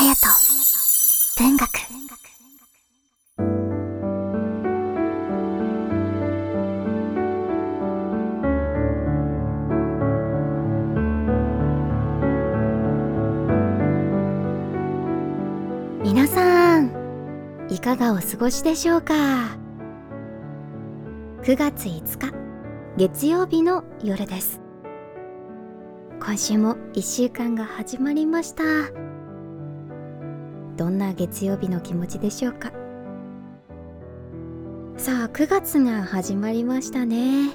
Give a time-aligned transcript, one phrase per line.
[0.00, 1.68] 隼人文学。
[16.02, 16.90] 皆さん
[17.68, 19.58] いかがお過ごしでしょうか
[21.42, 22.32] ？9月5日
[22.96, 24.62] 月曜日の夜です。
[26.18, 29.09] 今週も1週間が始まりました。
[30.80, 32.72] どんな月曜日の気持ちでしょうか？
[34.96, 37.50] さあ9月が始まりましたね。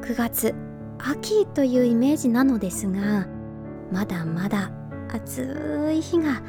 [0.00, 0.54] 9月
[0.98, 3.28] 秋というイメージなのですが
[3.92, 4.72] まだまだ
[5.12, 6.40] 暑い日が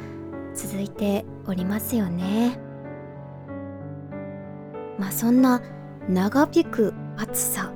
[0.54, 2.58] 続いておりますよね。
[4.98, 5.60] まあそんな
[6.08, 7.70] 長引く暑さ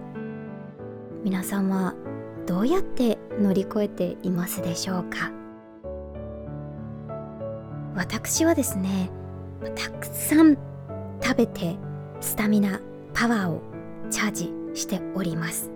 [1.22, 1.94] 皆さんは
[2.46, 5.32] どうやって乗り越えていますでしょうか？
[8.08, 9.10] 私はですね
[9.76, 10.56] たくさん
[11.22, 11.76] 食べて
[12.20, 12.80] スタミナ
[13.12, 13.62] パワーを
[14.10, 15.70] チャージしております。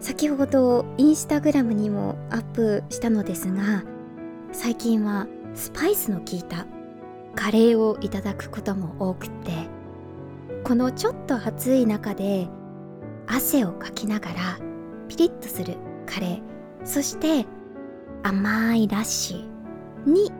[0.00, 3.84] 先ほどインスタグラムにもアップしたのですが
[4.50, 6.66] 最近はスパイスの効いた
[7.34, 9.52] カレーをいただくことも多くって
[10.64, 12.48] このちょっと暑い中で
[13.26, 14.58] 汗をかきながら
[15.08, 16.42] ピリッとするカレー
[16.86, 17.46] そして
[18.22, 19.49] 甘いラッシー
[20.06, 20.32] に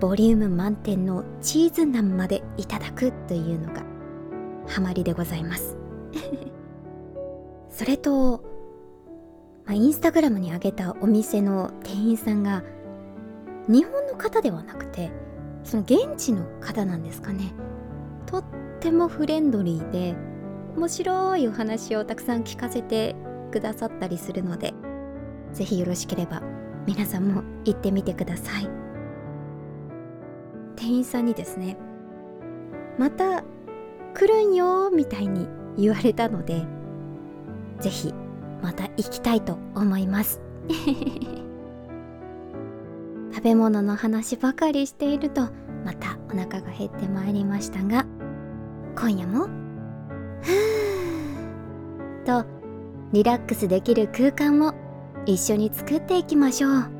[0.00, 3.82] ボリューム満点のチーズナンまでいただくというのが
[4.66, 5.76] ハマりでございます。
[7.68, 8.42] それと、
[9.64, 12.62] まあ、インスタグラムに上げたお店の店員さんが
[13.66, 15.10] 日本の方ではなくて
[15.64, 17.52] その現地の方なんですかね。
[18.26, 18.44] とっ
[18.80, 20.14] てもフレンドリーで
[20.76, 23.16] 面白いお話をたくさん聞かせて
[23.50, 24.74] くださったりするので
[25.52, 26.42] 是非よろしければ
[26.86, 28.87] 皆さんも行ってみてください。
[30.78, 31.76] 店員さんにですね
[32.98, 33.42] また
[34.14, 36.64] 来るんよみたいに言われたので
[37.80, 38.14] 是非
[38.62, 40.40] また行きたいと思います。
[43.32, 45.42] 食べ物の話ばかりしていると
[45.84, 48.04] またお腹が減ってまいりましたが
[48.96, 49.48] 今夜も
[52.26, 52.44] と
[53.12, 54.74] リラックスできる空間を
[55.24, 56.98] 一緒に作っていきましょう。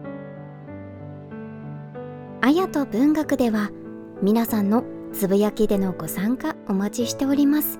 [2.40, 3.70] あやと文学では
[4.20, 7.78] 皆さんのつぶやきでのご参加お待ちしております。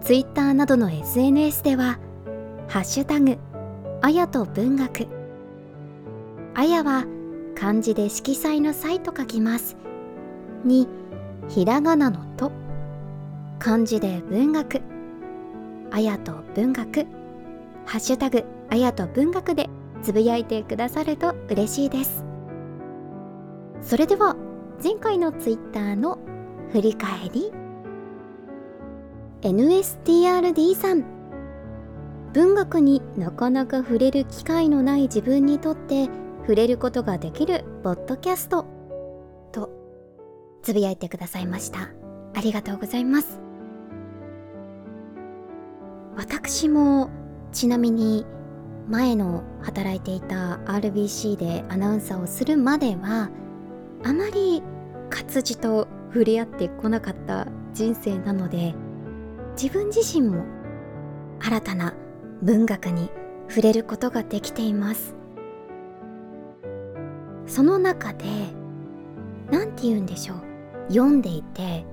[0.00, 1.98] ツイッターなどの SNS では
[2.66, 3.36] ハッシュタグ
[4.00, 5.06] あやと文学。
[6.54, 7.04] あやは
[7.54, 9.76] 漢字で色彩の際と書きます。
[10.64, 10.88] に
[11.48, 12.50] ひらがなのと
[13.58, 14.80] 漢字で文学。
[15.90, 17.04] あやと文学。
[17.84, 19.68] ハッシュタグあやと文学で
[20.02, 22.29] つぶやいてくださると嬉しいです。
[23.82, 24.36] それでは
[24.82, 26.18] 前回のツイッターの
[26.72, 27.52] 振り返り。
[29.42, 31.04] NSTRD さん。
[32.32, 36.08] 文学になかなか触れる機会のない自分にとって
[36.42, 38.66] 触れることができるポッドキャスト。
[39.50, 39.70] と
[40.62, 41.90] つぶやいてくださいました。
[42.34, 43.40] ありがとうございます。
[46.16, 47.10] 私も
[47.50, 48.26] ちなみに
[48.88, 53.30] 前の働いていた RBC でアナウンサーをするまでは
[54.04, 54.62] あまり
[55.10, 58.74] 活字と触れ合ってこなかった人生なので
[59.60, 60.44] 自分自身も
[61.40, 61.94] 新たな
[62.42, 63.10] 文学に
[63.48, 65.14] 触れることができています。
[67.46, 68.24] その中で
[69.50, 70.50] 何て言うんでしょう。
[70.90, 71.84] 読んでいて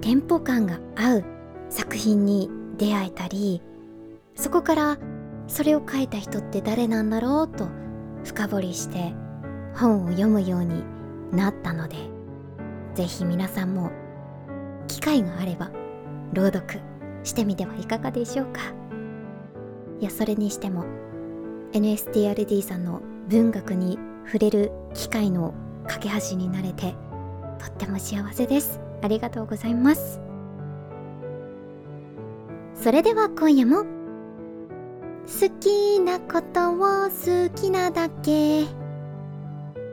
[0.00, 1.24] テンポ感が合う
[1.70, 3.62] 作品に出会えたり
[4.36, 4.98] そこから
[5.48, 7.68] それを書いた人って誰なんだろうと
[8.24, 9.12] 深掘りして
[9.74, 10.84] 本を読むように
[11.32, 11.96] なったので
[12.94, 13.90] 是非皆さんも
[14.86, 15.70] 機会があれば
[16.32, 16.80] 朗読
[17.22, 18.60] してみてはいかがでしょうか。
[20.00, 20.84] いやそれにしても
[21.72, 25.54] NSTRD さんの文学に触れる機会の
[25.86, 26.94] 架け橋になれて
[27.58, 28.80] とっても幸せです。
[29.02, 30.20] ありがとうございます。
[32.74, 38.64] それでは今夜も好きなことを好きなだけ。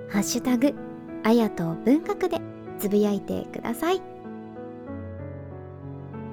[0.09, 0.73] ハッシュタグ
[1.23, 2.39] あやと文学で
[2.79, 4.01] つぶやいてください。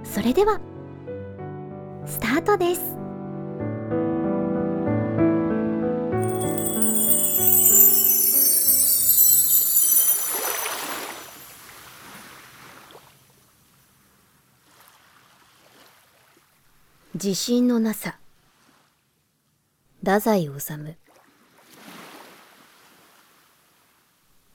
[0.02, 0.60] それでは
[2.06, 2.96] スタートです。
[17.14, 18.18] 自信のなさ。
[20.00, 21.07] 太宰治。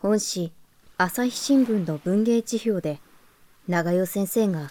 [0.04, 0.52] 本誌
[0.98, 3.00] 朝日新聞の文芸地表で
[3.70, 4.70] 長代先生が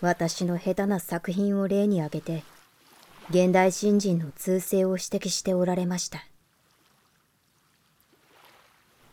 [0.00, 2.42] 私の下手な作品を例に挙げて
[3.30, 6.26] 現代新人の通性を指摘しておられました。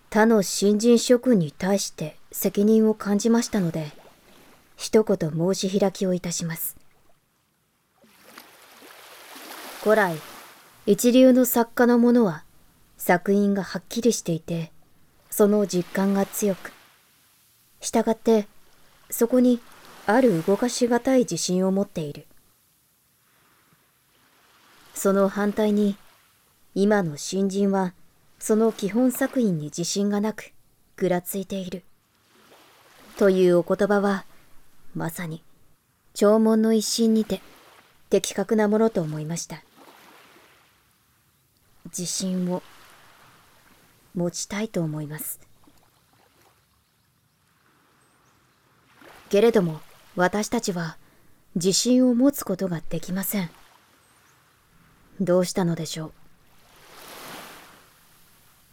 [0.09, 3.91] 他の新人諸君に対して責任を感じましたので
[4.77, 6.75] 一言申し開きをいたします。
[9.83, 10.15] 古来
[10.87, 12.45] 一流の作家のものは
[12.97, 14.70] 作品がはっきりしていて
[15.31, 16.71] その実感が強く
[17.79, 18.47] したがって
[19.09, 19.59] そこに
[20.05, 22.27] ある動かしがたい自信を持っている。
[24.93, 25.95] その反対に
[26.75, 27.93] 今の新人は
[28.39, 30.51] その基本作品に自信がなく
[30.95, 31.83] ぐらついている。
[33.17, 34.25] というお言葉は
[34.95, 35.43] まさに
[36.13, 37.41] 弔問の一心にて
[38.09, 39.63] 的確なものと思いました。
[41.85, 42.61] 自信を
[44.15, 45.39] 持ちたいと思います。
[49.29, 49.79] けれども
[50.15, 50.97] 私たちは
[51.55, 53.49] 自信を持つことができません。
[55.19, 56.11] どうしたのでしょう？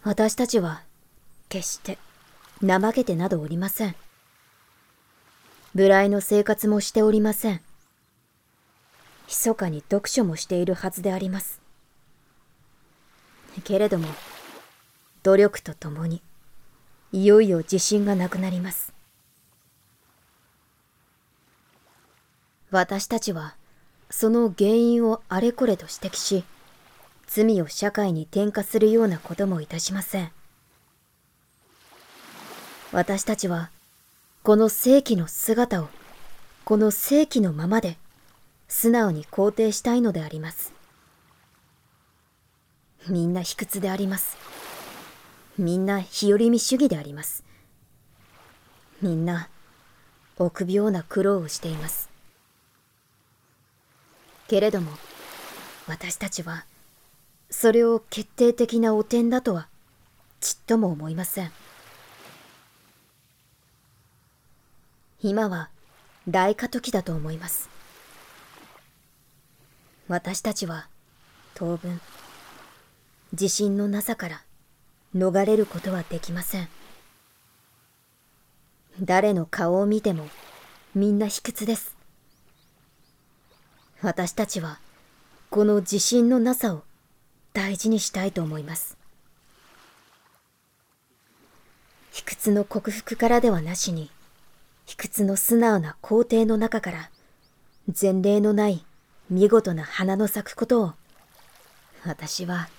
[0.03, 0.81] 私たちは
[1.47, 1.97] 決して
[2.61, 3.95] 怠けてなどおりません。
[5.73, 7.61] 無頼の生活もしておりません。
[9.27, 11.61] 密かに読書もしているはずであります。
[13.63, 14.07] けれども
[15.23, 16.21] 努力とともに
[17.11, 18.93] いよいよ自信がなくなります。
[22.71, 23.55] 私たちは
[24.11, 26.43] その原因をあれこれと指摘し
[27.27, 30.31] 罪を社会に転嫁するようなこともいたしません。
[32.91, 33.69] 私たちは
[34.41, 35.89] この世紀の姿を
[36.65, 37.97] この世紀のままで
[38.67, 40.73] 素直に肯定したいのであります。
[43.07, 44.37] みんな卑屈であります。
[45.59, 47.43] みんな日和見主義であります。
[49.01, 49.49] みんな
[50.37, 52.09] 臆病な苦労をしています。
[54.47, 54.89] けれども
[55.85, 56.63] 私たちは
[57.49, 59.67] それを決定的な汚点だとは
[60.39, 61.51] ちっとも思いません。
[65.21, 65.69] 今は
[66.25, 67.69] 大過渡期だと思います。
[70.07, 70.87] 私たちは
[71.53, 71.99] 当分
[73.33, 74.41] 自信のなさから
[75.15, 76.67] 逃れることはできません。
[79.01, 80.27] 誰の顔を見ても
[80.93, 81.95] みんな卑屈です。
[84.01, 84.79] 私たちは
[85.49, 86.83] この自信のなさを
[87.53, 88.97] 大事にしたいと思います。
[92.11, 94.11] 卑屈の克服からではなしに
[94.85, 97.09] 卑屈の素直な皇帝の中から
[97.99, 98.85] 前例のない
[99.29, 100.93] 見事な花の咲くことを
[102.05, 102.69] 私は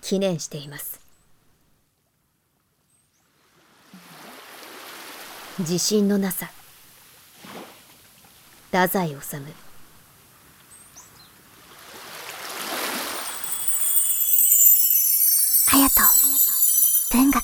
[0.00, 1.03] 記念しています。
[5.60, 6.50] 自信のなさ。
[8.72, 9.14] 太宰治。
[9.14, 9.44] 隼
[15.88, 16.02] 人。
[17.12, 17.40] 文学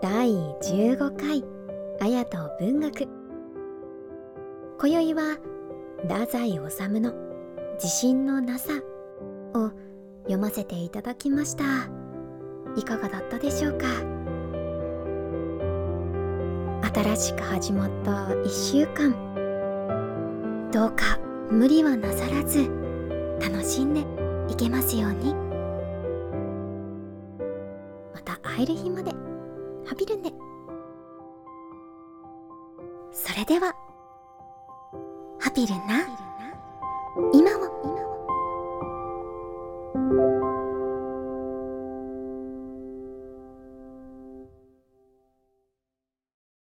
[0.00, 0.30] 第
[0.62, 1.44] 15回。
[2.00, 3.06] 綾人文学。
[4.78, 5.36] 今宵は
[6.08, 7.12] 太宰治の
[7.76, 8.72] 「自信のなさ」
[9.52, 9.70] を
[10.22, 11.95] 読ませていただきました
[12.76, 13.86] いかがだったでしょうか？
[16.94, 19.14] 新しく始まった1週間。
[20.72, 21.18] どうか
[21.50, 22.70] 無理はなさらず
[23.40, 24.04] 楽しんで
[24.52, 25.34] いけますように。
[28.14, 29.12] また会える日まで
[29.86, 30.30] ハビルンで
[33.12, 33.74] それでは
[35.38, 36.06] ハピルンな。